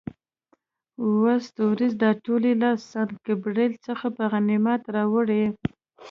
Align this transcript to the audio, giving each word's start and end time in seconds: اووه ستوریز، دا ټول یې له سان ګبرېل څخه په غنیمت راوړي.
اووه 1.01 1.35
ستوریز، 1.47 1.93
دا 2.03 2.09
ټول 2.23 2.41
یې 2.49 2.53
له 2.63 2.69
سان 2.89 3.09
ګبرېل 3.25 3.73
څخه 3.87 4.05
په 4.15 4.23
غنیمت 4.31 4.81
راوړي. 4.95 5.43